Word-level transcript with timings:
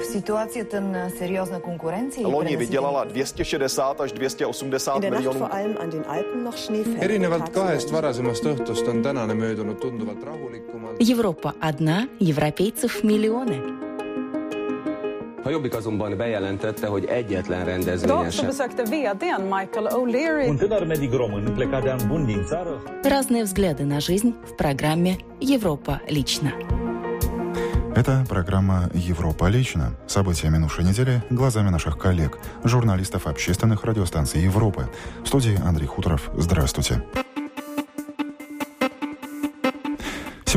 В 0.00 0.04
ситуацията 0.04 0.80
на 0.80 1.10
сериозна 1.10 1.60
конкуренция... 1.60 2.26
Loni 2.26 2.56
vydělala 2.56 3.04
260 3.04 4.00
až 4.00 4.12
280 4.12 5.00
miljonů. 5.10 5.48
erinevalt 7.00 7.48
kahest 7.48 7.90
varasemast 7.90 8.44
õhtust 8.44 8.88
on 8.88 9.02
tänane 9.02 9.34
möödunud 9.34 9.78
tunduvalt 9.80 10.24
rahulikumalt. 10.24 10.96
Европа 11.00 11.54
одна, 11.60 12.08
европейцев 12.20 13.02
миллионы. 13.04 13.60
A 15.44 15.50
Jobbik 15.50 15.74
azonban 15.74 16.16
bejelentette, 16.16 16.86
hogy 16.86 17.04
egyetlen 17.04 17.64
rendezvényen 17.64 18.30
sem. 18.30 18.46
besökte 18.46 18.82
vdn 18.82 19.42
Michael 19.42 19.86
O'Leary 19.86 20.48
Un 20.48 20.56
tânăr 20.56 20.86
medic 20.86 21.12
român 21.12 21.52
plecat 21.54 21.82
de 21.82 21.90
an 21.90 22.00
bun 22.08 22.26
din 22.26 22.44
țară 22.44 22.82
Разные 23.02 23.42
взгляды 23.42 23.84
на 23.84 24.00
жизнь 24.00 24.34
в 24.44 24.54
программе 24.56 25.16
«Европа 25.40 26.00
лично». 26.08 26.52
Это 27.96 28.26
программа 28.28 28.90
«Европа 28.92 29.48
лично». 29.48 29.94
События 30.06 30.50
минувшей 30.50 30.84
недели 30.84 31.24
глазами 31.30 31.70
наших 31.70 31.96
коллег, 31.96 32.38
журналистов 32.62 33.26
общественных 33.26 33.84
радиостанций 33.84 34.42
Европы. 34.42 34.86
В 35.24 35.28
студии 35.28 35.58
Андрей 35.64 35.86
Хуторов. 35.86 36.28
Здравствуйте. 36.34 37.02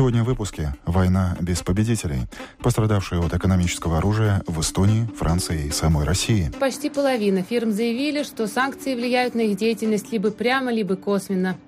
Сегодня 0.00 0.22
в 0.22 0.28
выпуске 0.28 0.74
«Война 0.86 1.36
без 1.42 1.60
победителей», 1.60 2.22
пострадавшие 2.62 3.20
от 3.20 3.34
экономического 3.34 3.98
оружия 3.98 4.42
в 4.46 4.58
Эстонии, 4.62 5.06
Франции 5.18 5.66
и 5.66 5.70
самой 5.70 6.06
России. 6.06 6.50
Почти 6.58 6.88
половина 6.88 7.42
фирм 7.42 7.70
заявили, 7.70 8.22
что 8.22 8.46
санкции 8.46 8.94
влияют 8.94 9.34
на 9.34 9.40
их 9.40 9.58
деятельность 9.58 10.10
либо 10.10 10.30
прямо, 10.30 10.72
либо 10.72 10.96
косвенно. 10.96 11.58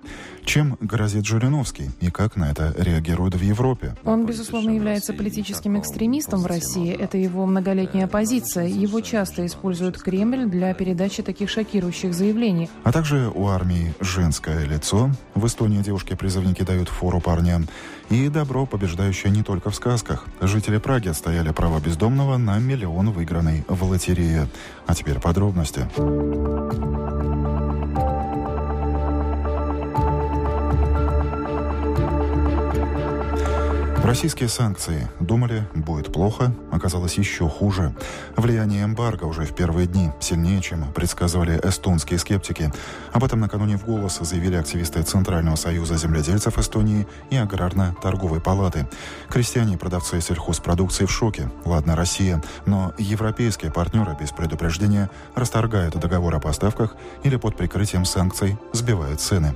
Чем 0.46 0.76
грозит 0.80 1.24
Жириновский 1.24 1.90
и 2.00 2.10
как 2.10 2.37
на 2.37 2.50
это 2.50 2.74
реагируют 2.76 3.34
в 3.34 3.42
Европе? 3.42 3.95
Он, 4.02 4.26
безусловно, 4.26 4.70
является 4.70 5.12
политическим 5.12 5.78
экстремистом 5.78 6.40
в 6.40 6.46
России. 6.46 6.90
Это 6.90 7.16
его 7.16 7.46
многолетняя 7.46 8.09
позиция. 8.09 8.66
Его 8.66 9.02
часто 9.02 9.46
использует 9.46 10.02
Кремль 10.02 10.46
для 10.46 10.74
передачи 10.74 11.23
таких 11.23 11.48
шокирующих 11.48 12.12
заявлений. 12.12 12.68
А 12.82 12.92
также 12.92 13.30
у 13.32 13.46
армии 13.46 13.95
женское 14.01 14.64
лицо. 14.64 15.10
В 15.35 15.46
Эстонии 15.46 15.80
девушки-призывники 15.80 16.62
дают 16.62 16.88
фору 16.88 17.20
парням. 17.20 17.68
И 18.10 18.21
добро, 18.28 18.66
побеждающее 18.66 19.30
не 19.30 19.42
только 19.42 19.70
в 19.70 19.74
сказках. 19.74 20.26
Жители 20.40 20.78
Праги 20.78 21.09
отстояли 21.09 21.51
право 21.51 21.80
бездомного 21.80 22.37
на 22.37 22.59
миллион 22.59 23.10
выигранный 23.10 23.64
в 23.68 23.84
лотерее. 23.84 24.48
А 24.87 24.95
теперь 24.95 25.20
подробности. 25.20 25.88
Российские 34.04 34.48
санкции. 34.48 35.08
Думали, 35.20 35.68
будет 35.76 36.12
плохо, 36.12 36.52
оказалось 36.72 37.14
еще 37.18 37.48
хуже. 37.48 37.95
Влияние 38.36 38.84
эмбарго 38.84 39.24
уже 39.24 39.45
в 39.45 39.54
первые 39.54 39.86
дни 39.86 40.10
сильнее, 40.18 40.60
чем 40.60 40.92
предсказывали 40.92 41.60
эстонские 41.62 42.18
скептики. 42.18 42.73
Об 43.12 43.23
этом 43.23 43.38
накануне 43.38 43.78
в 43.78 43.84
голос 43.84 44.18
заявили 44.18 44.56
активисты 44.56 45.02
Центрального 45.02 45.54
союза 45.54 45.96
земледельцев 45.96 46.58
Эстонии 46.58 47.06
и 47.30 47.36
Аграрно-торговой 47.36 48.40
палаты. 48.40 48.88
Крестьяне 49.28 49.74
и 49.74 49.78
продавцы 49.78 50.20
сельхозпродукции 50.20 51.04
в 51.04 51.10
шоке. 51.12 51.48
Ладно, 51.64 51.95
Россия, 51.95 52.42
но 52.66 52.92
европейские 52.98 53.70
партнеры 53.70 54.16
без 54.20 54.32
предупреждения 54.32 55.10
расторгают 55.36 55.96
договор 55.96 56.34
о 56.34 56.40
поставках 56.40 56.96
или 57.23 57.36
под 57.36 57.56
прикрытием 57.56 58.04
санкций 58.04 58.58
сбивают 58.73 59.20
цены. 59.20 59.54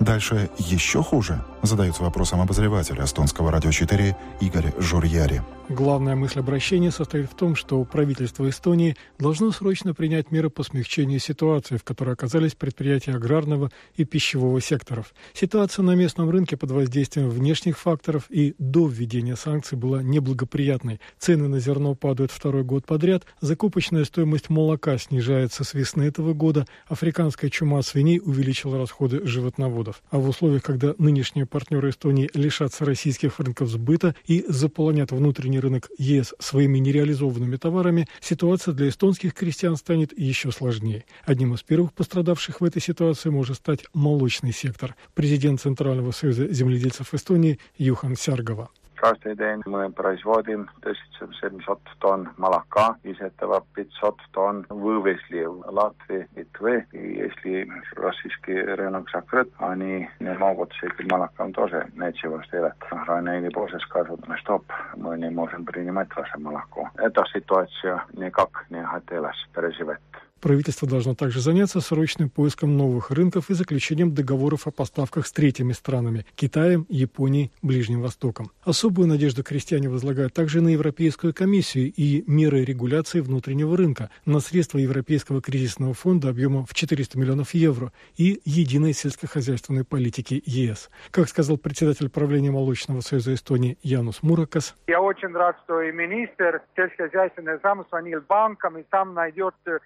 Дальше 0.00 0.50
еще 0.58 1.02
хуже? 1.02 1.42
Задается 1.62 2.02
вопросом 2.02 2.40
обозреватель 2.40 3.02
эстонского 3.02 3.50
радио 3.50 3.70
4 3.70 4.16
Игорь 4.40 4.72
Журьяри. 4.78 5.42
Главная 5.70 6.14
мысль 6.14 6.40
обращения 6.40 6.90
состоит 6.90 7.30
в 7.30 7.34
том, 7.34 7.56
что 7.56 7.82
правительство 7.84 8.46
Эстонии 8.50 8.96
должно 9.18 9.50
срочно 9.50 9.94
принять 9.94 10.30
меры 10.30 10.50
по 10.50 10.62
смягчению 10.62 11.20
ситуации, 11.20 11.78
в 11.78 11.84
которой 11.84 12.12
оказались 12.12 12.54
предприятия 12.54 13.12
аграрного 13.12 13.70
и 13.96 14.04
пищевого 14.04 14.60
секторов. 14.60 15.14
Ситуация 15.32 15.82
на 15.82 15.94
местном 15.94 16.28
рынке 16.28 16.58
под 16.58 16.70
воздействием 16.70 17.30
внешних 17.30 17.78
факторов 17.78 18.24
и 18.28 18.54
до 18.58 18.86
введения 18.86 19.36
санкций 19.36 19.78
была 19.78 20.02
неблагоприятной. 20.02 21.00
Цены 21.18 21.48
на 21.48 21.60
зерно 21.60 21.94
падают 21.94 22.30
второй 22.30 22.62
год 22.62 22.84
подряд, 22.84 23.24
закупочная 23.40 24.04
стоимость 24.04 24.50
молока 24.50 24.98
снижается 24.98 25.64
с 25.64 25.72
весны 25.72 26.02
этого 26.02 26.34
года, 26.34 26.66
африканская 26.88 27.48
чума 27.48 27.80
свиней 27.80 28.20
увеличила 28.22 28.76
расходы 28.76 29.26
животноводов. 29.26 29.83
А 30.10 30.18
в 30.18 30.28
условиях, 30.28 30.62
когда 30.62 30.94
нынешние 30.98 31.46
партнеры 31.46 31.90
Эстонии 31.90 32.30
лишатся 32.34 32.84
российских 32.84 33.38
рынков 33.38 33.68
сбыта 33.68 34.14
и 34.26 34.44
заполонят 34.48 35.12
внутренний 35.12 35.60
рынок 35.60 35.90
ЕС 35.98 36.34
своими 36.38 36.78
нереализованными 36.78 37.56
товарами, 37.56 38.08
ситуация 38.20 38.74
для 38.74 38.88
эстонских 38.88 39.34
крестьян 39.34 39.76
станет 39.76 40.16
еще 40.18 40.52
сложнее. 40.52 41.04
Одним 41.24 41.54
из 41.54 41.62
первых 41.62 41.92
пострадавших 41.92 42.60
в 42.60 42.64
этой 42.64 42.80
ситуации 42.80 43.28
может 43.28 43.56
стать 43.56 43.84
молочный 43.92 44.52
сектор. 44.52 44.94
Президент 45.14 45.60
Центрального 45.60 46.12
союза 46.12 46.52
земледельцев 46.52 47.12
Эстонии 47.14 47.58
Юхан 47.76 48.16
Сяргова. 48.16 48.70
Каждый 49.03 49.33
день 49.37 49.61
мы 49.65 49.89
производим 49.91 50.69
1700 50.81 51.79
тонн 51.99 52.29
молока, 52.35 52.97
из 53.03 53.17
этого 53.21 53.63
500 53.73 54.17
тонн 54.33 54.65
вывезли 54.67 55.45
в 55.45 55.63
Латвию, 55.71 56.27
Литвы. 56.35 56.85
И 56.91 57.13
если 57.13 57.71
российский 57.95 58.59
рынок 58.59 59.09
закрыт, 59.09 59.49
они 59.57 60.09
не 60.19 60.33
могут 60.33 60.73
с 60.73 60.83
этим 60.83 61.07
молоком 61.09 61.53
тоже 61.53 61.87
ничего 61.95 62.43
сделать. 62.43 62.73
Ранее 62.91 63.49
после 63.51 63.79
скажут, 63.79 64.19
стоп, 64.41 64.65
мы 64.97 65.17
не 65.17 65.29
можем 65.29 65.63
принимать 65.63 66.13
ваше 66.13 66.37
молоко. 66.37 66.89
Эта 66.97 67.23
ситуация 67.33 68.03
никак 68.11 68.65
не 68.69 68.83
хотелось 68.83 69.47
переживать. 69.55 70.01
Правительство 70.44 70.86
должно 70.86 71.14
также 71.14 71.40
заняться 71.40 71.80
срочным 71.80 72.28
поиском 72.28 72.76
новых 72.76 73.10
рынков 73.10 73.48
и 73.48 73.54
заключением 73.54 74.12
договоров 74.12 74.66
о 74.66 74.70
поставках 74.70 75.26
с 75.26 75.32
третьими 75.32 75.72
странами– 75.72 76.26
Китаем, 76.34 76.84
Японией, 76.90 77.50
Ближним 77.62 78.02
Востоком. 78.02 78.50
Особую 78.62 79.08
надежду 79.08 79.42
крестьяне 79.42 79.88
возлагают 79.88 80.34
также 80.34 80.60
на 80.60 80.68
Европейскую 80.68 81.32
комиссию 81.32 81.90
и 81.96 82.24
меры 82.26 82.62
регуляции 82.62 83.20
внутреннего 83.20 83.74
рынка, 83.74 84.10
на 84.26 84.40
средства 84.40 84.76
Европейского 84.76 85.40
кризисного 85.40 85.94
фонда 85.94 86.28
объемом 86.28 86.66
в 86.66 86.74
400 86.74 87.18
миллионов 87.18 87.54
евро 87.54 87.90
и 88.18 88.42
единой 88.44 88.92
сельскохозяйственной 88.92 89.84
политики 89.84 90.42
ЕС. 90.44 90.90
Как 91.10 91.30
сказал 91.30 91.56
председатель 91.56 92.10
правления 92.10 92.50
Молочного 92.50 93.00
союза 93.00 93.32
Эстонии 93.32 93.78
Янус 93.82 94.22
Муракас, 94.22 94.74
Я 94.88 95.00
очень 95.00 95.32
рад, 95.32 95.56
что 95.64 95.80
и 95.80 95.90
министр 95.90 96.60
сельскохозяйственный 96.76 97.58
сам 97.62 97.82
звонил 97.88 98.20
банкам 98.28 98.76
и 98.76 98.84
сам 98.90 99.14
найдет 99.14 99.54
э, 99.64 99.78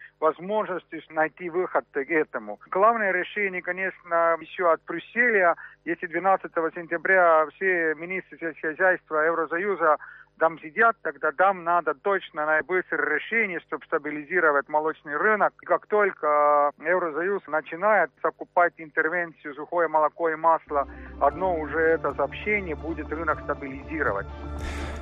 возможности 0.49 1.03
найти 1.11 1.51
выход 1.51 1.85
к 1.93 1.97
этому. 1.99 2.59
Главное 2.71 3.13
решение, 3.13 3.63
конечно, 3.63 4.37
еще 4.41 4.73
от 4.73 4.81
Брюсселя. 4.87 5.55
Если 5.85 6.07
12 6.07 6.51
сентября 6.75 7.47
все 7.55 7.95
министры 7.97 8.39
сельскохозяйства 8.39 9.27
Евросоюза 9.27 9.99
там 10.39 10.59
сидят, 10.61 10.97
тогда 11.03 11.33
там 11.33 11.65
надо 11.65 11.95
точно 11.95 12.47
на 12.47 12.63
быстрое 12.63 13.17
решение, 13.17 13.61
чтобы 13.61 13.85
стабилизировать 13.87 14.69
молочный 14.69 15.17
рынок. 15.17 15.53
И 15.63 15.67
как 15.67 15.87
только 15.87 16.73
Евросоюз 16.79 17.43
начинает 17.47 18.11
закупать 18.23 18.73
интервенцию 18.79 19.55
сухое 19.55 19.89
молоко 19.89 20.31
и 20.31 20.37
масло, 20.37 20.89
одно 21.21 21.59
уже 21.59 21.79
это 21.79 22.15
сообщение 22.15 22.75
будет 22.75 23.11
рынок 23.11 23.41
стабилизировать. 23.45 24.27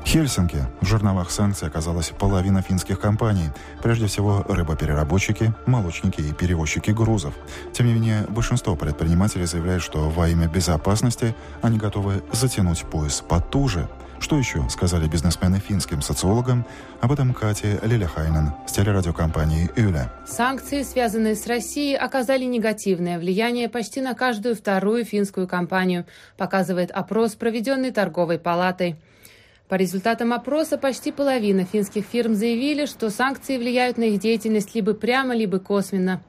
Хельсинки. 0.05 0.59
В 0.81 0.87
жерновах 0.87 1.31
санкций 1.31 1.67
оказалась 1.67 2.11
половина 2.11 2.63
финских 2.63 3.01
компаний. 3.01 3.51
Прежде 3.83 4.07
всего, 4.07 4.45
рыбопереработчики, 4.49 5.53
молочники 5.67 6.21
и 6.21 6.33
перевозчики 6.33 6.93
грузов. 6.93 7.35
Тем 7.73 7.87
не 7.87 7.95
менее, 7.95 8.25
большинство 8.29 8.77
предпринимателей 8.77 9.47
заявляют, 9.47 9.83
что 9.83 10.09
во 10.09 10.29
имя 10.29 10.49
безопасности 10.49 11.35
они 11.61 11.79
готовы 11.79 12.23
затянуть 12.33 12.85
пояс 12.85 13.21
потуже. 13.21 13.89
Что 14.19 14.39
еще 14.39 14.67
сказали 14.69 15.07
бизнесмены 15.09 15.61
финским 15.61 16.03
социологам? 16.03 16.65
Об 17.01 17.13
этом 17.13 17.35
Катя 17.35 17.79
Лиляхайнен 17.83 18.53
с 18.67 18.73
телерадиокомпании 18.73 19.71
«Юля». 19.77 20.13
Санкции, 20.27 20.83
связанные 20.83 21.37
с 21.37 21.47
Россией, 21.47 21.95
оказали 21.97 22.45
негативное 22.45 23.19
влияние 23.19 23.69
почти 23.69 24.01
на 24.01 24.15
каждую 24.15 24.57
вторую 24.57 25.05
финскую 25.05 25.47
компанию, 25.47 26.07
показывает 26.37 26.91
опрос, 26.91 27.35
проведенный 27.35 27.93
торговой 27.93 28.39
палатой. 28.39 28.97
По 29.69 29.75
результатам 29.75 30.33
опроса 30.33 30.79
почти 30.79 31.13
половина 31.13 31.65
финских 31.65 32.05
фирм 32.05 32.35
заявили, 32.35 32.87
что 32.87 33.11
санкции 33.11 33.59
влияют 33.59 33.99
на 33.99 34.05
их 34.05 34.21
деятельность 34.21 34.75
либо 34.75 34.95
прямо, 34.95 35.35
либо 35.35 35.59
косвенно. 35.59 36.23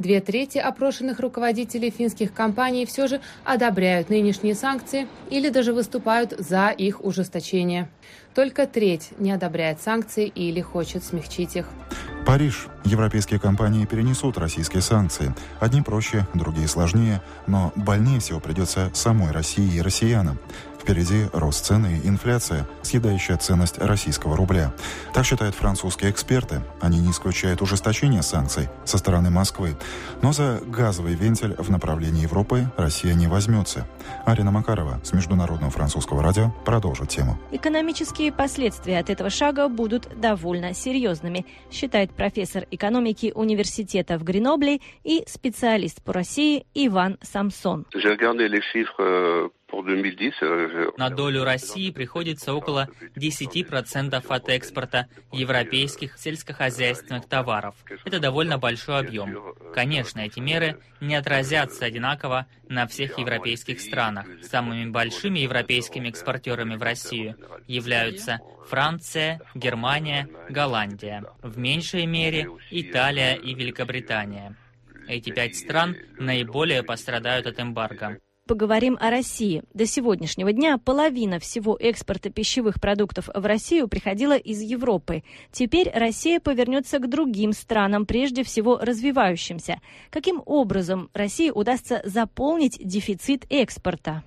Две 0.00 0.22
трети 0.22 0.56
опрошенных 0.56 1.20
руководителей 1.20 1.90
финских 1.90 2.32
компаний 2.32 2.86
все 2.86 3.06
же 3.06 3.20
одобряют 3.44 4.08
нынешние 4.08 4.54
санкции 4.54 5.06
или 5.28 5.50
даже 5.50 5.74
выступают 5.74 6.32
за 6.38 6.70
их 6.70 7.04
ужесточение. 7.04 7.86
Только 8.34 8.66
треть 8.66 9.10
не 9.18 9.30
одобряет 9.30 9.82
санкции 9.82 10.26
или 10.26 10.62
хочет 10.62 11.04
смягчить 11.04 11.54
их. 11.54 11.66
Париж. 12.26 12.66
Европейские 12.84 13.38
компании 13.38 13.84
перенесут 13.84 14.38
российские 14.38 14.82
санкции. 14.82 15.34
Одни 15.58 15.82
проще, 15.82 16.26
другие 16.34 16.68
сложнее, 16.68 17.20
но 17.46 17.72
больнее 17.76 18.20
всего 18.20 18.40
придется 18.40 18.90
самой 18.94 19.32
России 19.32 19.76
и 19.76 19.82
россиянам. 19.82 20.38
Впереди 20.80 21.26
рост 21.34 21.66
цены 21.66 22.00
и 22.02 22.08
инфляция, 22.08 22.66
съедающая 22.80 23.36
ценность 23.36 23.76
российского 23.78 24.34
рубля. 24.34 24.72
Так 25.12 25.26
считают 25.26 25.54
французские 25.54 26.10
эксперты. 26.10 26.62
Они 26.80 26.98
не 26.98 27.10
исключают 27.10 27.60
ужесточение 27.60 28.22
санкций 28.22 28.70
со 28.86 28.96
стороны 28.96 29.28
Москвы. 29.28 29.76
Но 30.22 30.32
за 30.32 30.58
газовый 30.66 31.14
вентиль 31.14 31.54
в 31.58 31.70
направлении 31.70 32.22
Европы 32.22 32.72
Россия 32.78 33.12
не 33.12 33.26
возьмется. 33.26 33.86
Арина 34.24 34.50
Макарова 34.50 35.00
с 35.04 35.12
Международного 35.12 35.70
французского 35.70 36.22
радио 36.22 36.50
продолжит 36.64 37.10
тему. 37.10 37.38
Экономические 37.52 38.32
последствия 38.32 39.00
от 39.00 39.10
этого 39.10 39.28
шага 39.28 39.68
будут 39.68 40.08
довольно 40.18 40.72
серьезными, 40.72 41.44
считает 41.70 42.09
профессор 42.12 42.66
экономики 42.70 43.32
университета 43.34 44.18
в 44.18 44.24
Гренобле 44.24 44.80
и 45.04 45.22
специалист 45.26 46.02
по 46.02 46.12
России 46.12 46.64
Иван 46.74 47.18
Самсон. 47.22 47.86
Euh, 49.72 50.92
На 50.96 51.10
долю 51.10 51.44
России 51.44 51.90
приходится 51.90 52.54
около 52.54 52.88
10% 53.16 54.24
от 54.28 54.48
экспорта 54.48 55.06
европейских 55.32 56.18
сельскохозяйственных 56.18 57.26
товаров. 57.28 57.74
Это 58.04 58.18
довольно 58.18 58.58
большой 58.58 58.98
объем. 58.98 59.54
Конечно, 59.74 60.20
эти 60.20 60.40
меры 60.40 60.78
не 61.00 61.14
отразятся 61.14 61.84
одинаково 61.84 62.46
на 62.68 62.86
всех 62.86 63.18
европейских 63.18 63.80
странах. 63.80 64.26
Самыми 64.42 64.90
большими 64.90 65.40
европейскими 65.40 66.08
экспортерами 66.08 66.76
в 66.76 66.82
Россию 66.82 67.36
являются 67.66 68.40
Франция, 68.68 69.40
Германия, 69.54 70.28
Голландия. 70.48 71.24
В 71.42 71.58
меньшей 71.58 72.06
мере 72.06 72.48
Италия 72.70 73.34
и 73.34 73.54
Великобритания. 73.54 74.56
Эти 75.08 75.30
пять 75.30 75.56
стран 75.56 75.96
наиболее 76.18 76.82
пострадают 76.82 77.46
от 77.46 77.58
эмбарго 77.58 78.20
поговорим 78.50 78.98
о 79.00 79.10
России. 79.10 79.62
До 79.74 79.86
сегодняшнего 79.86 80.52
дня 80.52 80.76
половина 80.76 81.38
всего 81.38 81.76
экспорта 81.78 82.30
пищевых 82.30 82.80
продуктов 82.80 83.28
в 83.32 83.46
Россию 83.46 83.86
приходила 83.86 84.36
из 84.36 84.60
Европы. 84.60 85.22
Теперь 85.52 85.88
Россия 85.94 86.40
повернется 86.40 86.98
к 86.98 87.08
другим 87.08 87.52
странам, 87.52 88.06
прежде 88.06 88.42
всего 88.42 88.76
развивающимся. 88.82 89.80
Каким 90.10 90.42
образом 90.46 91.10
России 91.14 91.50
удастся 91.50 92.02
заполнить 92.04 92.76
дефицит 92.84 93.46
экспорта? 93.50 94.24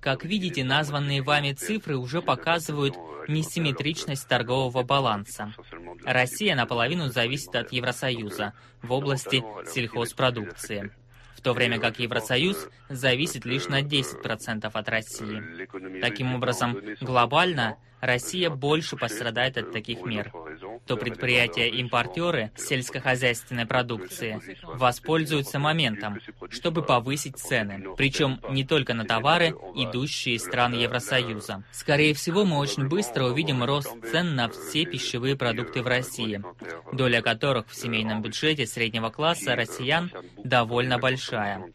Как 0.00 0.24
видите, 0.24 0.64
названные 0.64 1.22
вами 1.22 1.52
цифры 1.52 1.96
уже 1.96 2.20
показывают 2.20 2.94
несимметричность 3.26 4.28
торгового 4.28 4.82
баланса. 4.82 5.52
Россия 6.04 6.54
наполовину 6.54 7.08
зависит 7.08 7.54
от 7.54 7.72
Евросоюза 7.72 8.52
в 8.82 8.92
области 8.92 9.42
сельхозпродукции 9.66 10.92
в 11.38 11.40
то 11.40 11.52
время 11.52 11.78
как 11.78 12.00
Евросоюз 12.00 12.68
зависит 12.88 13.44
лишь 13.44 13.68
на 13.68 13.80
10% 13.80 14.70
от 14.72 14.88
России. 14.88 16.00
Таким 16.00 16.34
образом, 16.34 16.76
глобально 17.00 17.76
Россия 18.00 18.50
больше 18.50 18.96
пострадает 18.96 19.56
от 19.56 19.72
таких 19.72 20.04
мер. 20.04 20.32
То 20.88 20.96
предприятия-импортеры 20.96 22.50
сельскохозяйственной 22.56 23.66
продукции 23.66 24.40
воспользуются 24.62 25.58
моментом, 25.58 26.18
чтобы 26.48 26.82
повысить 26.82 27.36
цены, 27.36 27.94
причем 27.94 28.40
не 28.48 28.64
только 28.64 28.94
на 28.94 29.04
товары, 29.04 29.48
идущие 29.74 30.36
из 30.36 30.44
стран 30.44 30.72
Евросоюза. 30.72 31.62
Скорее 31.72 32.14
всего, 32.14 32.46
мы 32.46 32.56
очень 32.56 32.88
быстро 32.88 33.24
увидим 33.24 33.62
рост 33.62 33.94
цен 34.10 34.34
на 34.34 34.48
все 34.48 34.86
пищевые 34.86 35.36
продукты 35.36 35.82
в 35.82 35.86
России, 35.86 36.42
доля 36.90 37.20
которых 37.20 37.68
в 37.68 37.74
семейном 37.74 38.22
бюджете 38.22 38.66
среднего 38.66 39.10
класса 39.10 39.54
россиян 39.56 40.10
довольно 40.42 40.98
большая. 40.98 41.70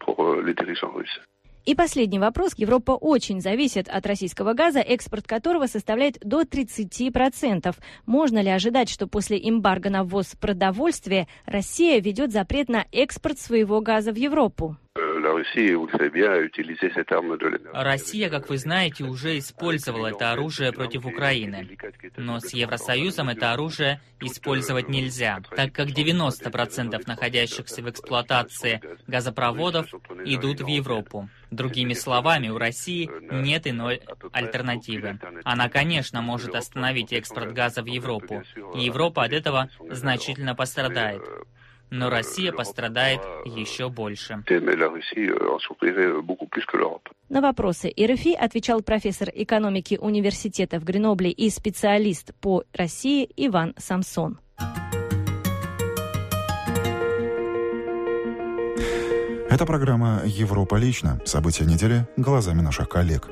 И 1.65 1.75
последний 1.75 2.19
вопрос. 2.19 2.53
Европа 2.57 2.91
очень 2.91 3.39
зависит 3.39 3.87
от 3.87 4.05
российского 4.05 4.53
газа, 4.53 4.79
экспорт 4.79 5.25
которого 5.25 5.67
составляет 5.67 6.17
до 6.21 6.41
30%. 6.41 7.73
Можно 8.05 8.41
ли 8.41 8.49
ожидать, 8.49 8.89
что 8.89 9.07
после 9.07 9.37
эмбарго 9.37 9.89
на 9.89 10.03
ввоз 10.03 10.35
продовольствия 10.39 11.27
Россия 11.45 12.01
ведет 12.01 12.33
запрет 12.33 12.67
на 12.67 12.85
экспорт 12.91 13.39
своего 13.39 13.79
газа 13.79 14.11
в 14.11 14.17
Европу? 14.17 14.75
Россия, 17.73 18.29
как 18.29 18.49
вы 18.49 18.57
знаете, 18.57 19.03
уже 19.03 19.37
использовала 19.37 20.07
это 20.07 20.31
оружие 20.31 20.71
против 20.71 21.05
Украины. 21.05 21.77
Но 22.17 22.39
с 22.39 22.53
Евросоюзом 22.53 23.29
это 23.29 23.53
оружие 23.53 24.01
использовать 24.19 24.89
нельзя, 24.89 25.41
так 25.55 25.71
как 25.73 25.87
90% 25.87 27.01
находящихся 27.07 27.81
в 27.81 27.89
эксплуатации 27.89 28.81
газопроводов 29.07 29.87
идут 30.25 30.61
в 30.61 30.67
Европу. 30.67 31.29
Другими 31.51 31.93
словами, 31.93 32.49
у 32.49 32.57
России 32.57 33.09
нет 33.31 33.67
иной 33.67 34.01
альтернативы. 34.31 35.19
Она, 35.43 35.69
конечно, 35.69 36.21
может 36.21 36.55
остановить 36.55 37.13
экспорт 37.13 37.53
газа 37.53 37.83
в 37.83 37.85
Европу, 37.85 38.43
и 38.75 38.85
Европа 38.85 39.23
от 39.23 39.33
этого 39.33 39.69
значительно 39.89 40.55
пострадает 40.55 41.21
но 41.93 42.09
Россия 42.09 42.51
пострадает 42.51 43.21
еще 43.45 43.89
больше. 43.89 44.43
На 47.29 47.41
вопросы 47.41 47.89
РФИ 47.89 48.33
отвечал 48.33 48.81
профессор 48.81 49.29
экономики 49.33 49.97
университета 50.01 50.79
в 50.79 50.83
Гренобле 50.83 51.29
и 51.29 51.49
специалист 51.51 52.33
по 52.41 52.63
России 52.73 53.29
Иван 53.37 53.75
Самсон. 53.77 54.39
Это 59.49 59.67
программа 59.67 60.23
«Европа 60.25 60.75
лично». 60.75 61.21
События 61.25 61.65
недели 61.65 62.07
глазами 62.17 62.61
наших 62.61 62.89
коллег. 62.89 63.29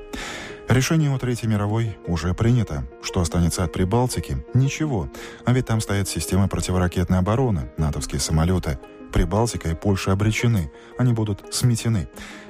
Решение 0.69 1.13
о 1.13 1.19
Третьей 1.19 1.49
мировой 1.49 1.97
уже 2.07 2.33
принято. 2.33 2.87
Что 3.01 3.21
останется 3.21 3.63
от 3.63 3.73
Прибалтики? 3.73 4.45
Ничего. 4.53 5.09
А 5.43 5.53
ведь 5.53 5.65
там 5.65 5.81
стоят 5.81 6.07
системы 6.07 6.47
противоракетной 6.47 7.19
обороны, 7.19 7.71
натовские 7.77 8.21
самолеты. 8.21 8.79
Прибалтика 9.11 9.69
и 9.69 9.75
Польша 9.75 10.13
обречены. 10.13 10.71
Они 10.97 11.11
будут 11.11 11.53
сметены. 11.53 12.07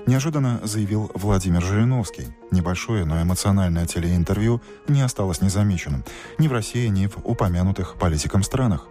Неожиданно 0.07 0.59
заявил 0.63 1.11
Владимир 1.13 1.61
Жириновский. 1.61 2.27
Небольшое, 2.49 3.05
но 3.05 3.21
эмоциональное 3.21 3.85
телеинтервью 3.85 4.61
не 4.87 5.01
осталось 5.01 5.41
незамеченным. 5.41 6.03
Ни 6.37 6.47
в 6.47 6.53
России, 6.53 6.87
ни 6.87 7.07
в 7.07 7.17
упомянутых 7.23 7.95
политиком 7.95 8.43
странах. 8.43 8.87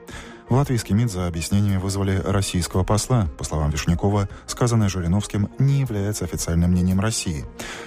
В 0.49 0.55
латвийский 0.55 0.97
МИД 0.97 1.13
за 1.13 1.27
объяснениями 1.29 1.77
вызвали 1.77 2.21
российского 2.25 2.83
посла. 2.83 3.29
По 3.39 3.45
словам 3.45 3.71
Вишнякова, 3.71 4.29
сказанное 4.47 4.89
Жириновским 4.89 5.49
не 5.61 5.79
является 5.81 6.25
официальным 6.25 6.73
мнением 6.73 6.99
России. 6.99 7.45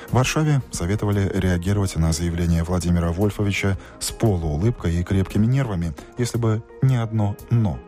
В 0.10 0.14
Варшаве 0.14 0.62
советовали 0.72 1.30
реагировать 1.34 1.98
на 1.98 2.14
заявление 2.14 2.64
Владимира 2.64 3.12
Вольфовича 3.12 3.78
с 4.00 4.12
полуулыбкой 4.12 4.96
и 4.96 5.04
крепкими 5.04 5.46
нервами, 5.46 5.94
если 6.18 6.38
бы 6.38 6.64
не 6.82 6.96
одно 6.96 7.36
«но». 7.50 7.80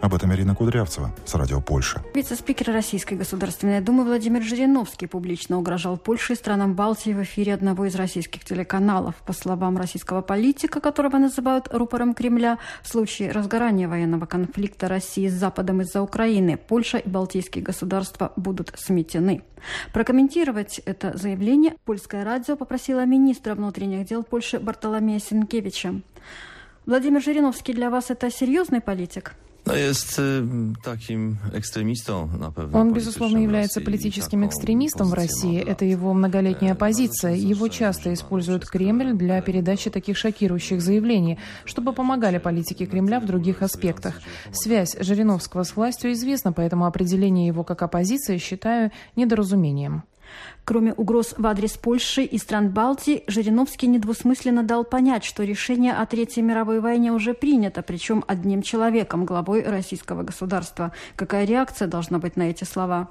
Об 0.00 0.14
этом 0.14 0.32
Ирина 0.34 0.54
Кудрявцева 0.54 1.14
с 1.24 1.34
радио 1.34 1.60
Польша. 1.60 2.02
Вице-спикер 2.14 2.72
Российской 2.72 3.14
Государственной 3.14 3.80
Думы 3.80 4.04
Владимир 4.04 4.42
Жириновский 4.42 4.81
публично 5.06 5.58
угрожал 5.58 5.96
Польше 5.96 6.32
и 6.32 6.36
странам 6.36 6.74
Балтии 6.74 7.12
в 7.12 7.22
эфире 7.22 7.54
одного 7.54 7.86
из 7.86 7.94
российских 7.94 8.44
телеканалов. 8.44 9.14
По 9.26 9.32
словам 9.32 9.76
российского 9.76 10.22
политика, 10.22 10.80
которого 10.80 11.18
называют 11.18 11.68
рупором 11.72 12.14
Кремля, 12.14 12.58
в 12.82 12.88
случае 12.88 13.30
разгорания 13.30 13.88
военного 13.88 14.26
конфликта 14.26 14.88
России 14.88 15.28
с 15.28 15.32
Западом 15.32 15.80
из-за 15.82 16.02
Украины, 16.02 16.56
Польша 16.56 16.98
и 16.98 17.08
Балтийские 17.08 17.64
государства 17.64 18.32
будут 18.36 18.72
сметены. 18.76 19.42
Прокомментировать 19.92 20.80
это 20.80 21.16
заявление 21.16 21.74
польское 21.84 22.24
радио 22.24 22.56
попросило 22.56 23.04
министра 23.06 23.54
внутренних 23.54 24.06
дел 24.06 24.22
Польши 24.24 24.58
Бартоломея 24.58 25.20
Сенкевича. 25.20 26.00
Владимир 26.86 27.22
Жириновский 27.22 27.72
для 27.72 27.90
вас 27.90 28.10
это 28.10 28.30
серьезный 28.30 28.80
политик? 28.80 29.34
Он, 32.76 32.92
безусловно, 32.92 33.38
является 33.38 33.80
политическим 33.80 34.44
экстремистом 34.46 35.08
в 35.08 35.14
России. 35.14 35.60
Это 35.60 35.84
его 35.84 36.12
многолетняя 36.12 36.74
позиция. 36.74 37.34
Его 37.34 37.68
часто 37.68 38.12
используют 38.12 38.66
Кремль 38.66 39.12
для 39.12 39.40
передачи 39.40 39.88
таких 39.88 40.16
шокирующих 40.16 40.82
заявлений, 40.82 41.38
чтобы 41.64 41.92
помогали 41.92 42.38
политике 42.38 42.86
Кремля 42.86 43.20
в 43.20 43.26
других 43.26 43.62
аспектах. 43.62 44.20
Связь 44.52 44.96
Жириновского 44.98 45.62
с 45.62 45.76
властью 45.76 46.12
известна, 46.12 46.52
поэтому 46.52 46.86
определение 46.86 47.46
его 47.46 47.62
как 47.62 47.82
оппозиции 47.82 48.38
считаю 48.38 48.90
недоразумением. 49.14 50.02
Кроме 50.64 50.92
угроз 50.92 51.34
в 51.36 51.44
адрес 51.46 51.72
Польши 51.72 52.22
и 52.22 52.38
стран 52.38 52.70
Балтии, 52.70 53.24
Жириновский 53.26 53.88
недвусмысленно 53.88 54.62
дал 54.62 54.84
понять, 54.84 55.24
что 55.24 55.42
решение 55.42 55.92
о 55.92 56.06
Третьей 56.06 56.42
мировой 56.42 56.78
войне 56.80 57.10
уже 57.10 57.34
принято, 57.34 57.82
причем 57.82 58.24
одним 58.28 58.62
человеком, 58.62 59.24
главой 59.24 59.64
российского 59.64 60.22
государства. 60.22 60.92
Какая 61.16 61.44
реакция 61.46 61.88
должна 61.88 62.20
быть 62.20 62.36
на 62.36 62.44
эти 62.44 62.62
слова? 62.62 63.10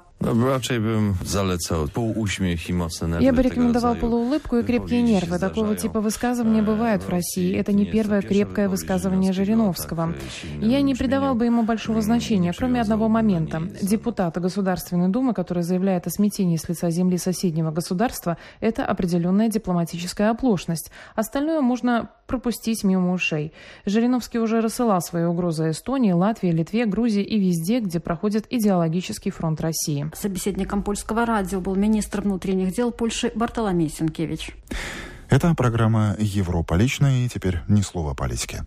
Я 3.20 3.32
бы 3.32 3.42
рекомендовал 3.42 3.96
полуулыбку 3.96 4.56
и 4.56 4.62
крепкие 4.62 5.02
нервы. 5.02 5.38
Такого 5.38 5.74
типа 5.74 6.00
высказывания 6.00 6.62
бывают 6.62 7.02
в 7.02 7.08
России. 7.08 7.56
Это 7.56 7.72
не 7.72 7.84
первое 7.86 8.22
крепкое 8.22 8.68
высказывание 8.68 9.32
Жириновского. 9.32 10.14
Я 10.60 10.80
не 10.80 10.94
придавал 10.94 11.34
бы 11.34 11.46
ему 11.46 11.64
большого 11.64 12.02
значения, 12.02 12.52
кроме 12.56 12.80
одного 12.80 13.08
момента. 13.08 13.62
Депутат 13.82 14.38
Государственной 14.40 15.08
Думы, 15.08 15.34
который 15.34 15.64
заявляет 15.64 16.06
о 16.06 16.10
смятении 16.10 16.56
с 16.56 16.68
лица 16.68 16.90
земли 16.90 17.18
соседнего 17.42 17.72
государства, 17.72 18.36
это 18.60 18.84
определенная 18.86 19.48
дипломатическая 19.48 20.30
оплошность. 20.30 20.90
Остальное 21.16 21.60
можно 21.60 22.10
пропустить 22.26 22.84
мимо 22.84 23.12
ушей. 23.12 23.52
Жириновский 23.84 24.38
уже 24.38 24.60
рассылал 24.60 25.00
свои 25.00 25.24
угрозы 25.24 25.70
Эстонии, 25.70 26.12
Латвии, 26.12 26.52
Литве, 26.52 26.86
Грузии 26.86 27.22
и 27.22 27.38
везде, 27.38 27.80
где 27.80 27.98
проходит 27.98 28.46
идеологический 28.48 29.30
фронт 29.30 29.60
России. 29.60 30.10
Собеседником 30.14 30.82
польского 30.82 31.26
радио 31.26 31.60
был 31.60 31.74
министр 31.74 32.20
внутренних 32.22 32.74
дел 32.74 32.92
Польши 32.92 33.32
Бартоломей 33.34 33.88
Сенкевич. 33.88 34.54
Это 35.28 35.54
программа 35.54 36.14
«Европа 36.18 36.74
лично» 36.74 37.24
и 37.24 37.28
теперь 37.28 37.60
ни 37.66 37.80
слова 37.80 38.14
политики. 38.14 38.60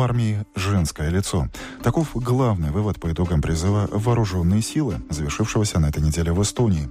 У 0.00 0.02
армии 0.02 0.46
женское 0.54 1.10
лицо. 1.10 1.50
Таков 1.82 2.12
главный 2.14 2.70
вывод 2.70 2.98
по 2.98 3.12
итогам 3.12 3.42
призыва 3.42 3.86
«Вооруженные 3.92 4.62
силы», 4.62 4.94
завершившегося 5.10 5.78
на 5.78 5.90
этой 5.90 6.02
неделе 6.02 6.32
в 6.32 6.40
Эстонии. 6.40 6.88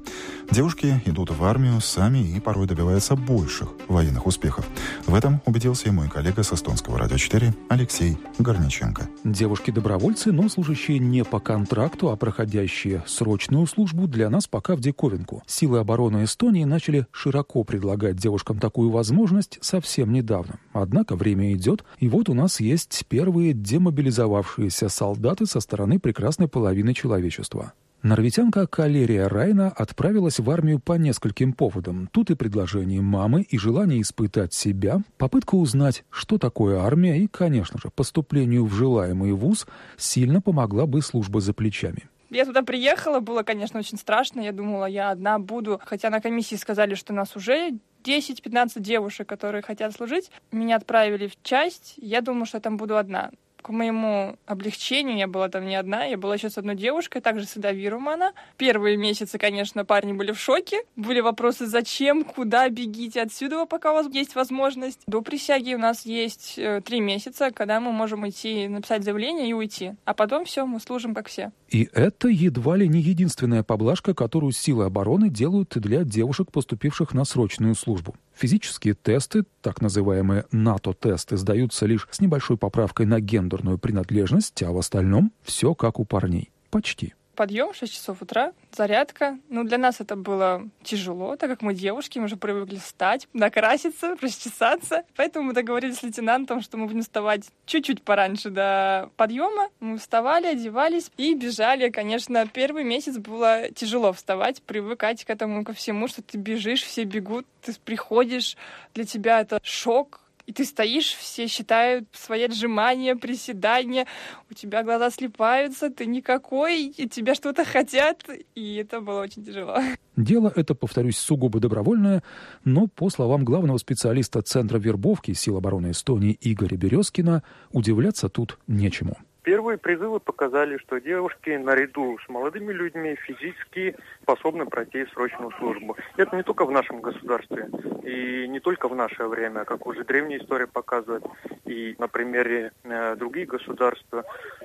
Девушки 0.51 1.01
идут 1.05 1.31
в 1.31 1.43
армию 1.43 1.81
сами 1.81 2.19
и 2.19 2.39
порой 2.39 2.67
добиваются 2.67 3.15
больших 3.15 3.69
военных 3.87 4.27
успехов. 4.27 4.67
В 5.07 5.15
этом 5.15 5.41
убедился 5.47 5.87
и 5.87 5.91
мой 5.91 6.07
коллега 6.07 6.43
с 6.43 6.53
эстонского 6.53 6.99
радио 6.99 7.17
4 7.17 7.55
Алексей 7.69 8.19
Горниченко. 8.37 9.09
Девушки-добровольцы, 9.23 10.31
но 10.31 10.47
служащие 10.47 10.99
не 10.99 11.23
по 11.23 11.39
контракту, 11.39 12.11
а 12.11 12.15
проходящие 12.15 13.03
срочную 13.07 13.65
службу, 13.65 14.07
для 14.07 14.29
нас 14.29 14.47
пока 14.47 14.75
в 14.75 14.81
диковинку. 14.81 15.41
Силы 15.47 15.79
обороны 15.79 16.25
Эстонии 16.25 16.63
начали 16.63 17.07
широко 17.11 17.63
предлагать 17.63 18.17
девушкам 18.17 18.59
такую 18.59 18.91
возможность 18.91 19.57
совсем 19.61 20.13
недавно. 20.13 20.59
Однако 20.81 21.15
время 21.15 21.53
идет, 21.53 21.83
и 22.00 22.07
вот 22.07 22.29
у 22.29 22.33
нас 22.33 22.59
есть 22.59 23.05
первые 23.07 23.53
демобилизовавшиеся 23.53 24.89
солдаты 24.89 25.45
со 25.45 25.59
стороны 25.59 26.00
прекрасной 26.00 26.48
половины 26.48 26.93
человечества. 26.93 27.74
Норветянка 28.01 28.65
Калерия 28.65 29.27
Райна 29.27 29.67
отправилась 29.67 30.39
в 30.39 30.50
армию 30.50 30.79
по 30.79 30.93
нескольким 30.93 31.51
поводам. 31.51 32.07
Тут 32.13 32.29
и 32.31 32.36
предложение 32.36 33.01
мамы, 33.01 33.41
и 33.41 33.57
желание 33.57 34.01
испытать 34.01 34.53
себя, 34.53 35.01
попытка 35.17 35.55
узнать, 35.55 36.05
что 36.09 36.38
такое 36.38 36.79
армия, 36.79 37.19
и, 37.19 37.27
конечно 37.27 37.77
же, 37.77 37.89
поступлению 37.93 38.65
в 38.65 38.74
желаемый 38.74 39.33
вуз 39.33 39.67
сильно 39.98 40.41
помогла 40.41 40.86
бы 40.86 41.01
служба 41.01 41.41
за 41.41 41.53
плечами. 41.53 42.05
Я 42.29 42.45
туда 42.45 42.62
приехала, 42.62 43.19
было, 43.19 43.43
конечно, 43.43 43.79
очень 43.79 43.98
страшно. 43.98 44.41
Я 44.41 44.51
думала, 44.51 44.86
я 44.86 45.09
одна 45.09 45.39
буду. 45.39 45.81
Хотя 45.86 46.09
на 46.09 46.21
комиссии 46.21 46.55
сказали, 46.55 46.95
что 46.95 47.13
нас 47.13 47.36
уже 47.36 47.71
10-15 48.03 48.79
девушек, 48.79 49.27
которые 49.27 49.62
хотят 49.62 49.93
служить. 49.93 50.31
Меня 50.51 50.77
отправили 50.77 51.27
в 51.27 51.41
часть. 51.43 51.95
Я 51.98 52.21
думала, 52.21 52.45
что 52.45 52.57
я 52.57 52.62
там 52.62 52.77
буду 52.77 52.98
одна 52.98 53.31
к 53.62 53.69
моему 53.69 54.38
облегчению, 54.45 55.17
я 55.17 55.27
была 55.27 55.50
там 55.50 55.65
не 55.65 55.75
одна, 55.75 56.05
я 56.05 56.17
была 56.17 56.36
еще 56.36 56.50
с 56.50 56.57
одной 56.57 56.75
девушкой, 56.75 57.21
также 57.21 57.45
с 57.45 57.57
Эдавиром 57.57 58.07
она. 58.09 58.33
Первые 58.57 58.98
месяцы, 58.98 59.38
конечно, 59.38 59.86
парни 59.86 60.13
были 60.13 60.31
в 60.31 60.39
шоке. 60.39 60.83
Были 60.95 61.19
вопросы, 61.19 61.65
зачем, 61.65 62.24
куда, 62.24 62.69
бегите 62.69 63.21
отсюда, 63.21 63.65
пока 63.65 63.91
у 63.91 63.95
вас 63.95 64.07
есть 64.13 64.36
возможность. 64.36 65.01
До 65.07 65.21
присяги 65.21 65.74
у 65.74 65.77
нас 65.77 66.05
есть 66.05 66.55
э, 66.57 66.81
три 66.81 67.00
месяца, 67.01 67.51
когда 67.51 67.79
мы 67.79 67.91
можем 67.91 68.27
идти, 68.27 68.67
написать 68.67 69.03
заявление 69.03 69.50
и 69.50 69.53
уйти. 69.53 69.93
А 70.05 70.13
потом 70.13 70.45
все, 70.45 70.65
мы 70.65 70.79
служим 70.79 71.13
как 71.13 71.27
все. 71.27 71.51
И 71.69 71.88
это 71.93 72.29
едва 72.29 72.77
ли 72.77 72.88
не 72.88 72.99
единственная 72.99 73.61
поблажка, 73.61 74.15
которую 74.15 74.51
силы 74.51 74.85
обороны 74.85 75.29
делают 75.29 75.73
для 75.75 76.03
девушек, 76.03 76.51
поступивших 76.51 77.13
на 77.13 77.25
срочную 77.25 77.75
службу. 77.75 78.15
Физические 78.33 78.95
тесты, 78.95 79.43
так 79.61 79.81
называемые 79.81 80.45
НАТО-тесты, 80.51 81.38
сдаются 81.38 81.85
лишь 81.85 82.07
с 82.09 82.21
небольшой 82.21 82.57
поправкой 82.57 83.05
на 83.05 83.19
гендерную 83.19 83.77
принадлежность, 83.77 84.63
а 84.63 84.71
в 84.71 84.77
остальном 84.79 85.31
все 85.43 85.75
как 85.75 85.99
у 85.99 86.05
парней. 86.05 86.49
Почти 86.71 87.13
подъем, 87.39 87.74
6 87.74 87.93
часов 87.93 88.22
утра, 88.22 88.51
зарядка. 88.74 89.39
Ну, 89.48 89.63
для 89.63 89.77
нас 89.77 90.01
это 90.01 90.17
было 90.17 90.67
тяжело, 90.84 91.38
так 91.38 91.50
как 91.50 91.62
мы 91.62 91.74
девушки, 91.74 92.19
мы 92.19 92.25
уже 92.25 92.36
привыкли 92.36 92.75
встать, 92.75 93.29
накраситься, 93.31 94.17
расчесаться. 94.22 95.05
Поэтому 95.15 95.46
мы 95.46 95.53
договорились 95.53 96.00
с 96.00 96.03
лейтенантом, 96.03 96.60
что 96.60 96.75
мы 96.75 96.88
будем 96.88 97.01
вставать 97.01 97.46
чуть-чуть 97.65 98.03
пораньше 98.03 98.50
до 98.50 99.10
подъема. 99.15 99.69
Мы 99.79 100.00
вставали, 100.00 100.48
одевались 100.48 101.12
и 101.15 101.34
бежали. 101.34 101.89
Конечно, 101.91 102.46
первый 102.46 102.84
месяц 102.84 103.15
было 103.17 103.69
тяжело 103.72 104.12
вставать, 104.12 104.62
привыкать 104.62 105.24
к 105.24 105.29
этому, 105.29 105.63
ко 105.63 105.72
всему, 105.72 106.10
что 106.10 106.22
ты 106.22 106.38
бежишь, 106.38 106.84
все 106.84 107.05
бегут, 107.05 107.46
ты 107.62 107.74
приходишь, 107.86 108.58
для 108.93 109.05
тебя 109.05 109.39
это 109.39 109.62
шок, 109.63 110.19
и 110.50 110.51
ты 110.51 110.65
стоишь, 110.65 111.13
все 111.13 111.46
считают 111.46 112.08
свои 112.12 112.46
отжимания, 112.46 113.15
приседания, 113.15 114.08
у 114.50 114.56
тебя 114.56 114.82
глаза 114.82 115.12
слепаются, 115.12 115.91
ты 115.91 116.08
никакой, 116.08 116.88
и 116.88 117.08
тебя 117.08 117.36
что-то 117.36 117.63
хотят, 117.63 118.25
и 118.56 118.75
это 118.77 119.00
было 119.00 119.22
очень 119.22 119.46
тяжело. 119.46 119.77
Дело 120.15 120.51
это, 120.56 120.74
повторюсь, 120.74 121.20
сугубо 121.20 121.60
добровольное, 121.60 122.24
но, 122.63 122.88
по 122.88 123.12
словам 123.12 123.46
главного 123.46 123.77
специалиста 123.77 124.41
Центра 124.41 124.79
вербовки 124.79 125.34
сил 125.34 125.56
обороны 125.56 125.91
Эстонии 125.91 126.36
Игоря 126.41 126.77
Березкина, 126.77 127.44
удивляться 127.72 128.27
тут 128.27 128.58
нечему. 128.65 129.18
Первые 129.50 129.79
призывы 129.79 130.20
показали, 130.20 130.77
что 130.77 131.01
девушки 131.01 131.50
наряду 131.50 132.20
с 132.24 132.29
молодыми 132.29 132.72
людьми 132.72 133.15
физически 133.15 133.96
способны 134.22 134.68
пройти 134.68 135.08
срочную 135.08 135.50
службу. 135.58 135.98
Это 136.18 136.36
не 136.36 136.44
только 136.44 136.65
в 136.65 136.72
нашем 136.72 137.01
государстве 137.01 137.68
и 138.03 138.48
не 138.48 138.60
только 138.60 138.88
в 138.88 138.94
наше 138.96 139.25
время, 139.25 139.65
как 139.65 139.88
уже 139.88 140.03
древняя 140.03 140.39
история 140.39 140.68
показывает. 140.68 141.25
И 141.65 141.96
на 141.98 142.08
примере 142.08 142.74
э, 142.84 143.15
других 143.15 143.48
государств 143.48 144.13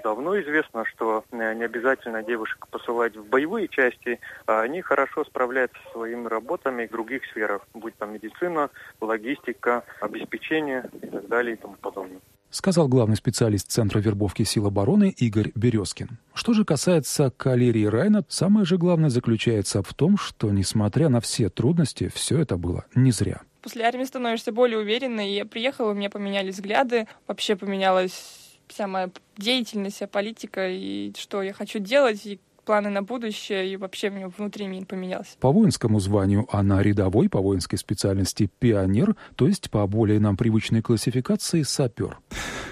давно 0.02 0.38
известно, 0.42 0.84
что 0.84 1.24
э, 1.30 1.54
не 1.54 1.64
обязательно 1.64 2.22
девушек 2.22 2.66
посылать 2.68 3.16
в 3.16 3.26
боевые 3.26 3.68
части, 3.68 4.20
а 4.44 4.60
они 4.60 4.82
хорошо 4.82 5.24
справляются 5.24 5.78
со 5.84 5.92
своими 5.92 6.28
работами 6.28 6.84
в 6.84 6.90
других 6.90 7.24
сферах, 7.30 7.66
будь 7.72 7.96
там 7.96 8.12
медицина, 8.12 8.68
логистика, 9.00 9.82
обеспечение 10.02 10.90
и 11.00 11.06
так 11.06 11.26
далее 11.28 11.54
и 11.54 11.58
тому 11.58 11.76
подобное 11.76 12.20
сказал 12.54 12.86
главный 12.88 13.16
специалист 13.16 13.70
Центра 13.70 13.98
вербовки 13.98 14.44
сил 14.44 14.66
обороны 14.66 15.10
Игорь 15.16 15.50
Березкин. 15.54 16.18
Что 16.34 16.52
же 16.52 16.64
касается 16.64 17.30
калерии 17.30 17.84
Райна, 17.84 18.24
самое 18.28 18.64
же 18.64 18.78
главное 18.78 19.10
заключается 19.10 19.82
в 19.82 19.92
том, 19.92 20.16
что, 20.16 20.50
несмотря 20.50 21.08
на 21.08 21.20
все 21.20 21.50
трудности, 21.50 22.08
все 22.14 22.38
это 22.38 22.56
было 22.56 22.84
не 22.94 23.10
зря. 23.10 23.42
После 23.60 23.84
армии 23.84 24.04
становишься 24.04 24.52
более 24.52 24.78
уверенной. 24.78 25.34
Я 25.34 25.46
приехала, 25.46 25.90
у 25.90 25.94
меня 25.94 26.10
поменялись 26.10 26.54
взгляды, 26.54 27.08
вообще 27.26 27.56
поменялась 27.56 28.58
вся 28.68 28.86
моя 28.86 29.10
деятельность, 29.36 29.96
вся 29.96 30.06
политика 30.06 30.68
и 30.68 31.12
что 31.18 31.42
я 31.42 31.52
хочу 31.52 31.80
делать, 31.80 32.24
и 32.24 32.38
планы 32.64 32.90
на 32.90 33.02
будущее, 33.02 33.72
и 33.72 33.76
вообще 33.76 34.10
мне 34.10 34.28
внутри 34.28 34.66
мир 34.66 34.86
поменялся. 34.86 35.36
По 35.40 35.52
воинскому 35.52 36.00
званию 36.00 36.46
она 36.50 36.82
рядовой, 36.82 37.28
по 37.28 37.40
воинской 37.40 37.78
специальности 37.78 38.50
пионер, 38.58 39.16
то 39.36 39.46
есть 39.46 39.70
по 39.70 39.86
более 39.86 40.20
нам 40.20 40.36
привычной 40.36 40.82
классификации 40.82 41.62
сапер. 41.62 42.18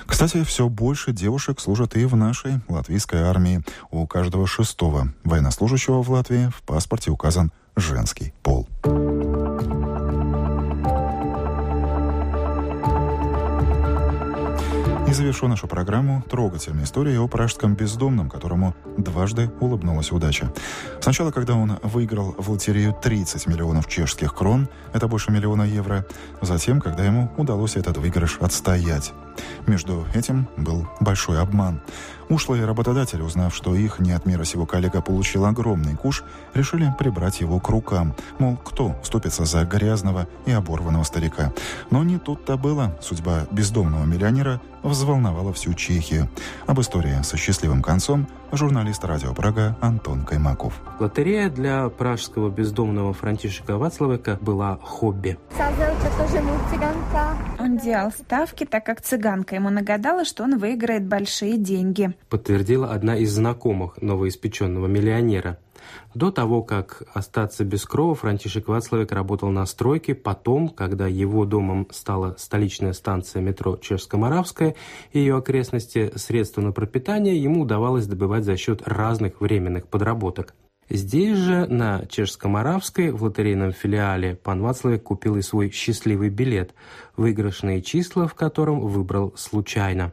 Кстати, 0.07 0.43
все 0.45 0.69
больше 0.69 1.13
девушек 1.13 1.61
служат 1.61 1.97
и 1.97 2.05
в 2.05 2.17
нашей 2.17 2.55
латвийской 2.69 3.23
армии. 3.23 3.63
У 3.91 4.07
каждого 4.07 4.47
шестого 4.47 5.09
военнослужащего 5.25 6.03
в 6.03 6.11
Латвии 6.11 6.51
в 6.55 6.63
паспорте 6.63 7.11
указан 7.11 7.53
женский 7.77 8.33
пол. 8.43 8.69
И 15.13 15.15
завершу 15.15 15.47
нашу 15.47 15.69
программу 15.69 16.25
трогательной 16.31 16.85
историей 16.85 17.19
о 17.19 17.29
пражском 17.29 17.75
бездомном, 17.75 18.31
которому 18.31 18.75
дважды 18.97 19.51
улыбнулась 19.61 20.11
удача. 20.11 20.51
Сначала, 21.03 21.31
когда 21.31 21.55
он 21.55 21.79
выиграл 21.83 22.35
в 22.39 22.51
лотерею 22.51 22.95
30 22.95 23.47
миллионов 23.47 23.89
чешских 23.89 24.35
крон, 24.35 24.71
это 24.95 25.09
больше 25.09 25.31
миллиона 25.31 25.65
евро. 25.65 26.07
Затем, 26.41 26.81
когда 26.81 27.05
ему 27.05 27.31
удалось 27.37 27.77
этот 27.77 27.99
выигрыш 27.99 28.39
отстоять. 28.41 29.13
Между 29.67 30.07
этим 30.15 30.49
был 30.57 30.89
большой 31.01 31.41
обман. 31.41 31.83
Ушлые 32.29 32.65
работодатели, 32.65 33.21
узнав, 33.21 33.55
что 33.55 33.75
их 33.75 33.99
не 33.99 34.13
от 34.13 34.25
мира 34.25 34.45
сего 34.45 34.65
коллега 34.65 35.03
получил 35.03 35.45
огромный 35.45 35.95
куш, 35.95 36.25
решили 36.55 36.91
прибрать 36.99 37.41
его 37.41 37.61
к 37.61 37.69
рукам. 37.69 38.15
Мол, 38.39 38.57
кто 38.57 38.99
вступится 39.03 39.45
за 39.45 39.65
грязного 39.65 40.27
и 40.47 40.53
оборванного 40.53 41.05
старика. 41.05 41.53
Но 41.91 42.03
не 42.03 42.19
тут-то 42.19 42.57
было. 42.57 42.97
Судьба 43.03 43.47
бездомного 43.51 44.05
миллионера 44.05 44.61
взволновала 45.03 45.53
всю 45.53 45.75
Чехию. 45.75 46.29
Об 46.67 46.81
истории 46.81 47.23
со 47.23 47.37
счастливым 47.37 47.83
концом 47.83 48.29
журналист 48.53 49.05
радио 49.05 49.35
Прага 49.35 49.77
Антон 49.81 50.25
Каймаков. 50.25 50.81
Лотерея 51.01 51.51
для 51.51 51.89
пражского 51.89 52.51
бездомного 52.51 53.13
Франтишека 53.13 53.79
Вацлавека 53.79 54.39
была 54.41 54.79
хобби. 54.81 55.39
Он 57.59 57.79
делал 57.79 58.13
ставки, 58.13 58.65
так 58.65 58.87
как 58.87 59.01
цыганка 59.01 59.57
ему 59.57 59.71
нагадала, 59.71 60.25
что 60.25 60.45
он 60.45 60.59
выиграет 60.59 61.05
большие 61.05 61.59
деньги. 61.59 62.15
Подтвердила 62.29 62.93
одна 62.93 63.17
из 63.17 63.33
знакомых 63.33 64.01
новоиспеченного 64.01 64.87
миллионера. 64.87 65.59
До 66.15 66.31
того, 66.31 66.63
как 66.63 67.03
остаться 67.15 67.65
без 67.65 67.85
крова, 67.85 68.15
Франтишек 68.15 68.69
Вацлавик 68.69 69.13
работал 69.13 69.51
на 69.51 69.65
стройке. 69.67 70.15
Потом, 70.15 70.69
когда 70.69 71.07
его 71.07 71.45
домом 71.45 71.89
стала 71.91 72.37
столичная 72.39 72.93
станция 72.93 73.43
метро 73.43 73.77
Чешско-Моравская 73.77 74.75
и 75.13 75.19
ее 75.19 75.37
окрестности, 75.37 76.13
средства 76.17 76.61
на 76.61 76.73
пропитание 76.73 77.43
ему 77.43 77.63
удавалось 77.63 78.07
добывать 78.07 78.45
за 78.45 78.57
счет 78.57 78.83
разных 78.87 79.41
временных 79.41 79.89
подработок. 79.89 80.55
Здесь 80.91 81.39
же, 81.39 81.67
на 81.69 82.05
Чешско-Моравской, 82.07 83.13
в 83.13 83.23
лотерейном 83.23 83.73
филиале, 83.73 84.35
пан 84.35 84.61
Вацлавик 84.61 85.05
купил 85.05 85.37
и 85.37 85.43
свой 85.43 85.71
счастливый 85.71 86.29
билет, 86.29 86.75
выигрышные 87.17 87.81
числа 87.81 88.27
в 88.27 88.35
котором 88.35 88.81
выбрал 88.81 89.33
случайно. 89.37 90.13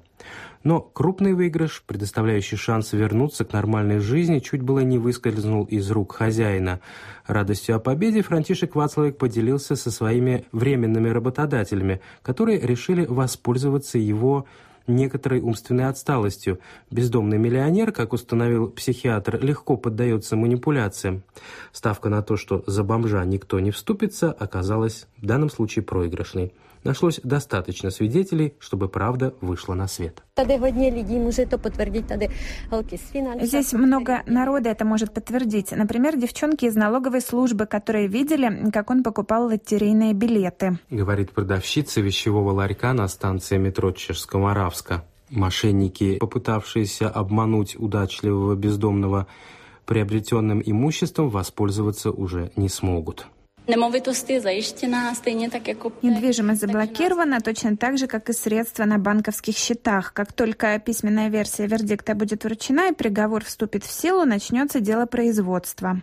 Но 0.64 0.82
крупный 0.82 1.34
выигрыш, 1.34 1.84
предоставляющий 1.88 2.58
шанс 2.58 2.92
вернуться 2.92 3.46
к 3.46 3.54
нормальной 3.54 4.00
жизни, 4.00 4.40
чуть 4.40 4.62
было 4.62 4.80
не 4.80 4.98
выскользнул 4.98 5.64
из 5.64 5.90
рук 5.90 6.16
хозяина. 6.16 6.82
Радостью 7.28 7.78
о 7.78 7.80
победе 7.80 8.22
Франтишек 8.22 8.76
Вацлавик 8.76 9.18
поделился 9.18 9.76
со 9.76 9.90
своими 9.90 10.46
временными 10.52 11.10
работодателями, 11.10 12.02
которые 12.22 12.60
решили 12.60 13.06
воспользоваться 13.06 13.98
его 13.98 14.46
некоторой 14.90 15.40
умственной 15.40 15.88
отсталостью. 15.88 16.60
Бездомный 16.92 17.38
миллионер, 17.38 17.92
как 17.92 18.12
установил 18.12 18.70
психиатр, 18.70 19.40
легко 19.42 19.78
поддается 19.78 20.36
манипуляциям. 20.36 21.24
Ставка 21.72 22.10
на 22.10 22.22
то, 22.22 22.36
что 22.36 22.64
за 22.68 22.84
бомжа 22.84 23.24
никто 23.24 23.60
не 23.60 23.72
вступится, 23.72 24.32
оказалась 24.32 25.08
в 25.18 25.26
данном 25.26 25.50
случае 25.50 25.84
проигрышной 25.84 26.54
нашлось 26.84 27.20
достаточно 27.24 27.90
свидетелей, 27.92 28.54
чтобы 28.60 28.90
правда 28.90 29.34
вышла 29.42 29.74
на 29.74 29.88
свет. 29.88 30.24
Здесь 33.42 33.74
много 33.74 34.24
народа 34.26 34.70
это 34.70 34.86
может 34.86 35.14
подтвердить. 35.14 35.72
Например, 35.72 36.16
девчонки 36.18 36.66
из 36.66 36.76
налоговой 36.76 37.22
службы, 37.22 37.66
которые 37.66 38.08
видели, 38.08 38.70
как 38.72 38.90
он 38.90 39.04
покупал 39.04 39.46
лотерейные 39.48 40.14
билеты. 40.14 40.80
Говорит 40.90 41.32
продавщица 41.32 42.02
вещевого 42.02 42.52
ларька 42.52 42.94
на 42.94 43.08
станции 43.08 43.58
метро 43.58 43.92
Чешского-Моравска. 43.92 45.04
Мошенники, 45.30 46.18
попытавшиеся 46.18 47.08
обмануть 47.10 47.76
удачливого 47.78 48.56
бездомного 48.56 49.28
приобретенным 49.86 50.62
имуществом, 50.64 51.30
воспользоваться 51.30 52.12
уже 52.12 52.52
не 52.56 52.70
смогут. 52.70 53.28
Недвижимость 56.02 56.62
заблокирована 56.62 57.40
точно 57.40 57.78
так 57.78 58.00
же, 58.00 58.08
как 58.08 58.28
и 58.30 58.34
средства 58.34 58.86
на 58.86 58.98
банковских 58.98 59.56
счетах. 59.56 60.12
Как 60.14 60.34
только 60.34 60.80
письменная 60.80 61.30
версия 61.30 61.68
вердикта 61.68 62.16
будет 62.16 62.44
вручена 62.46 62.90
и 62.90 62.96
приговор 62.96 63.46
вступит 63.46 63.84
в 63.84 63.92
силу, 63.92 64.26
начнется 64.26 64.80
дело 64.80 65.06
производства. 65.06 66.02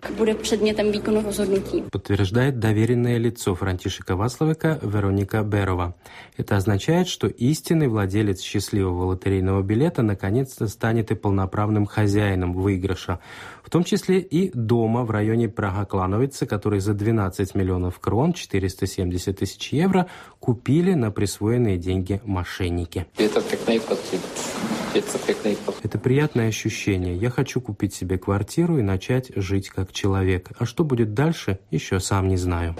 Подтверждает 1.90 2.60
доверенное 2.60 3.18
лицо 3.18 3.56
Франтишека 3.56 4.14
Васловика 4.14 4.78
Вероника 4.82 5.42
Берова. 5.42 5.96
Это 6.36 6.56
означает, 6.56 7.08
что 7.08 7.26
истинный 7.26 7.88
владелец 7.88 8.42
счастливого 8.42 9.06
лотерейного 9.06 9.62
билета 9.62 10.02
наконец-то 10.02 10.68
станет 10.68 11.10
и 11.10 11.16
полноправным 11.16 11.86
хозяином 11.86 12.52
выигрыша 12.52 13.18
в 13.66 13.70
том 13.70 13.82
числе 13.82 14.20
и 14.20 14.56
дома 14.56 15.02
в 15.02 15.10
районе 15.10 15.48
Прага-Клановицы, 15.48 16.46
который 16.46 16.78
за 16.78 16.94
12 16.94 17.55
миллионов 17.56 17.98
крон, 17.98 18.32
470 18.32 19.38
тысяч 19.38 19.72
евро, 19.72 20.06
купили 20.38 20.94
на 20.94 21.10
присвоенные 21.10 21.78
деньги 21.78 22.20
мошенники. 22.24 23.06
Это 25.82 25.98
приятное 25.98 26.48
ощущение. 26.48 27.16
Я 27.16 27.30
хочу 27.30 27.60
купить 27.60 27.94
себе 27.94 28.18
квартиру 28.18 28.78
и 28.78 28.82
начать 28.82 29.30
жить 29.34 29.68
как 29.68 29.92
человек. 29.92 30.50
А 30.58 30.64
что 30.64 30.84
будет 30.84 31.14
дальше, 31.14 31.58
еще 31.70 32.00
сам 32.00 32.28
не 32.28 32.36
знаю. 32.36 32.76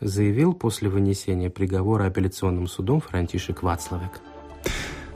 Заявил 0.00 0.54
после 0.54 0.88
вынесения 0.88 1.50
приговора 1.50 2.06
апелляционным 2.06 2.68
судом 2.68 3.00
Франтишек 3.00 3.62
Вацлавек. 3.62 4.20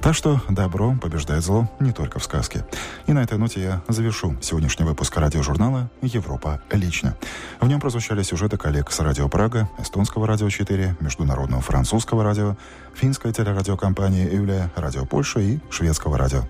Так 0.02 0.16
что 0.16 0.40
добро 0.49 0.97
побеждает 1.00 1.44
зло 1.44 1.71
не 1.78 1.92
только 1.92 2.18
в 2.18 2.25
сказке. 2.25 2.66
И 3.06 3.12
на 3.12 3.23
этой 3.23 3.38
ноте 3.38 3.62
я 3.62 3.82
завершу 3.87 4.37
сегодняшний 4.40 4.85
выпуск 4.85 5.16
радиожурнала 5.16 5.90
«Европа 6.02 6.61
лично». 6.73 7.16
В 7.61 7.68
нем 7.68 7.80
прозвучали 7.80 8.24
сюжеты 8.24 8.57
коллег 8.57 8.90
с 8.90 8.98
радио 8.98 9.29
Прага, 9.29 9.68
эстонского 9.79 10.27
радио 10.27 10.50
4, 10.50 10.96
международного 10.98 11.62
французского 11.62 12.24
радио, 12.24 12.57
финской 12.96 13.33
телерадиокомпании 13.33 14.29
«Юлия», 14.35 14.72
радио 14.74 15.07
Польши 15.07 15.40
и 15.40 15.61
шведского 15.70 16.18
радио. 16.18 16.42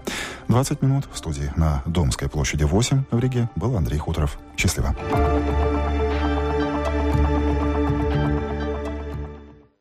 20 0.48 0.80
минут 0.80 1.06
в 1.12 1.18
студии 1.18 1.52
на 1.54 1.82
Домской 1.84 2.30
площади 2.30 2.64
8 2.64 3.04
в 3.10 3.18
Риге 3.18 3.50
был 3.54 3.76
Андрей 3.76 3.98
Хуторов. 3.98 4.38
Счастливо. 4.56 4.96